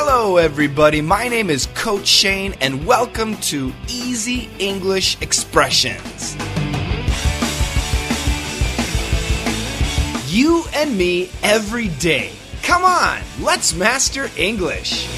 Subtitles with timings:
[0.00, 1.00] Hello, everybody.
[1.00, 6.36] My name is Coach Shane, and welcome to Easy English Expressions.
[10.32, 12.30] You and me every day.
[12.62, 15.08] Come on, let's master English.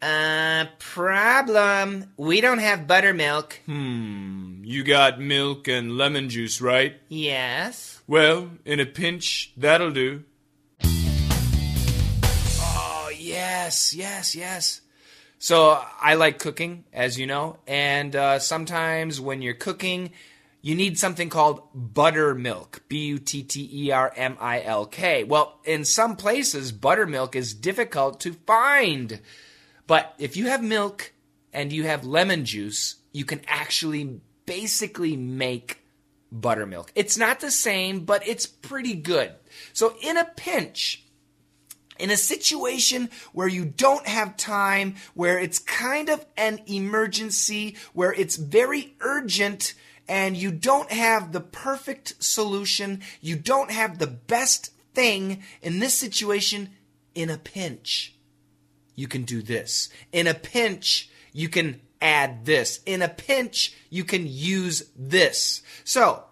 [0.00, 2.12] Uh, problem.
[2.16, 3.60] We don't have buttermilk.
[3.66, 6.94] Hmm, you got milk and lemon juice, right?
[7.08, 8.02] Yes.
[8.06, 10.24] Well, in a pinch, that'll do.
[12.60, 14.80] Oh, yes, yes, yes.
[15.38, 20.12] So I like cooking, as you know, and uh, sometimes when you're cooking,
[20.66, 22.82] you need something called buttermilk.
[22.88, 25.22] B U T T E R M I L K.
[25.22, 29.20] Well, in some places, buttermilk is difficult to find.
[29.86, 31.12] But if you have milk
[31.52, 35.78] and you have lemon juice, you can actually basically make
[36.32, 36.90] buttermilk.
[36.96, 39.30] It's not the same, but it's pretty good.
[39.72, 41.04] So in a pinch,
[41.96, 48.12] in a situation where you don't have time, where it's kind of an emergency, where
[48.12, 49.74] it's very urgent,
[50.08, 55.94] and you don't have the perfect solution, you don't have the best thing in this
[55.94, 56.70] situation,
[57.14, 58.14] in a pinch,
[58.94, 59.88] you can do this.
[60.12, 62.80] In a pinch, you can add this.
[62.86, 65.62] In a pinch, you can use this.
[65.84, 66.24] So,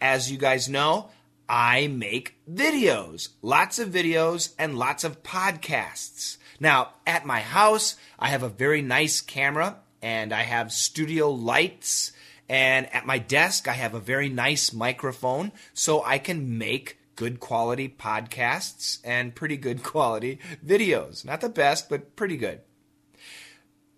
[0.00, 1.10] as you guys know,
[1.48, 6.38] I make videos, lots of videos and lots of podcasts.
[6.58, 12.12] Now, at my house, I have a very nice camera and I have studio lights.
[12.48, 17.40] And at my desk, I have a very nice microphone so I can make good
[17.40, 21.24] quality podcasts and pretty good quality videos.
[21.24, 22.60] Not the best, but pretty good.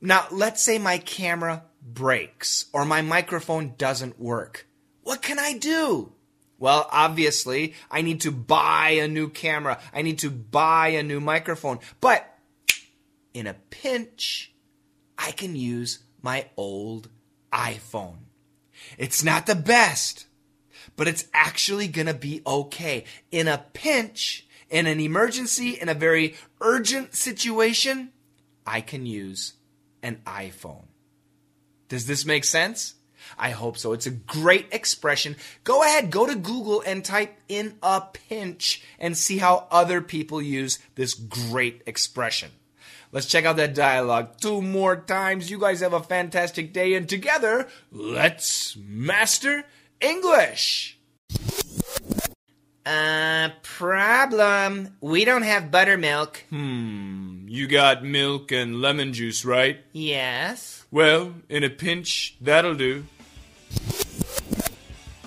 [0.00, 4.66] Now, let's say my camera breaks or my microphone doesn't work.
[5.02, 6.12] What can I do?
[6.58, 9.80] Well, obviously, I need to buy a new camera.
[9.92, 11.78] I need to buy a new microphone.
[12.00, 12.26] But
[13.34, 14.52] in a pinch,
[15.16, 17.08] I can use my old
[17.52, 18.18] iPhone.
[18.96, 20.26] It's not the best,
[20.96, 23.04] but it's actually gonna be okay.
[23.30, 28.12] In a pinch, in an emergency, in a very urgent situation,
[28.66, 29.54] I can use
[30.02, 30.84] an iPhone.
[31.88, 32.94] Does this make sense?
[33.38, 33.92] I hope so.
[33.92, 35.36] It's a great expression.
[35.64, 40.40] Go ahead, go to Google and type in a pinch and see how other people
[40.40, 42.50] use this great expression.
[43.10, 45.50] Let's check out that dialogue two more times.
[45.50, 49.64] You guys have a fantastic day, and together, let's master
[50.00, 50.98] English.
[52.84, 54.96] Uh, problem.
[55.00, 56.44] We don't have buttermilk.
[56.50, 59.78] Hmm, you got milk and lemon juice, right?
[59.92, 60.86] Yes.
[60.90, 63.04] Well, in a pinch, that'll do.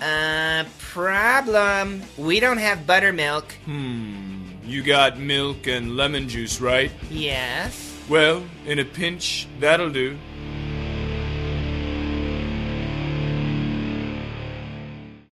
[0.00, 2.02] Uh, problem.
[2.18, 3.52] We don't have buttermilk.
[3.64, 4.31] Hmm,
[4.64, 6.90] you got milk and lemon juice, right?
[7.10, 7.88] Yes.
[8.08, 10.18] Well, in a pinch, that'll do.